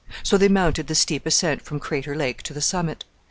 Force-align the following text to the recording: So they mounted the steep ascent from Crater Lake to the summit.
So 0.23 0.35
they 0.35 0.47
mounted 0.47 0.87
the 0.87 0.95
steep 0.95 1.27
ascent 1.27 1.61
from 1.61 1.79
Crater 1.79 2.15
Lake 2.15 2.41
to 2.41 2.53
the 2.55 2.59
summit. 2.61 3.05